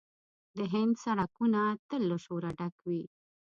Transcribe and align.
د 0.55 0.57
هند 0.73 0.93
سړکونه 1.03 1.61
تل 1.87 2.01
له 2.11 2.17
شوره 2.25 2.49
ډک 2.57 2.75
وي. 2.87 3.03